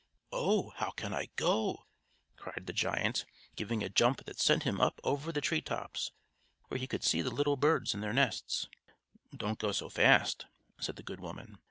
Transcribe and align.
"Oh! 0.31 0.71
how 0.77 0.89
can 0.89 1.13
I 1.13 1.27
go?" 1.35 1.85
cried 2.35 2.65
the 2.65 2.73
giant, 2.73 3.23
giving 3.55 3.83
a 3.83 3.89
jump 3.89 4.25
that 4.25 4.39
sent 4.39 4.63
him 4.63 4.81
up 4.81 4.99
over 5.03 5.31
the 5.31 5.41
tree 5.41 5.61
tops, 5.61 6.11
where 6.69 6.79
he 6.79 6.87
could 6.87 7.03
see 7.03 7.21
the 7.21 7.29
little 7.29 7.55
birds 7.55 7.93
in 7.93 8.01
their 8.01 8.11
nests. 8.11 8.67
"Don't 9.37 9.59
go 9.59 9.71
so 9.71 9.89
fast," 9.89 10.47
said 10.79 10.95
the 10.95 11.03
good 11.03 11.19
woman. 11.19 11.59